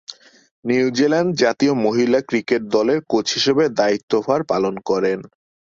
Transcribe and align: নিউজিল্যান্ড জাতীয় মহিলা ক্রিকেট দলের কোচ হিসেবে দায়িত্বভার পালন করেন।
নিউজিল্যান্ড 0.65 1.31
জাতীয় 1.43 1.73
মহিলা 1.85 2.19
ক্রিকেট 2.29 2.61
দলের 2.75 2.99
কোচ 3.11 3.25
হিসেবে 3.35 3.63
দায়িত্বভার 3.79 4.39
পালন 4.51 4.75
করেন। 4.89 5.19